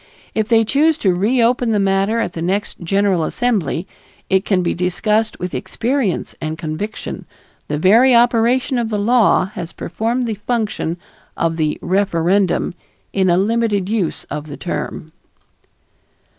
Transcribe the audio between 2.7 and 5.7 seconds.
General Assembly, it can be discussed with